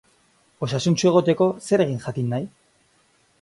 [0.67, 2.49] Osasuntsu egoteko zer egin jakin nahi?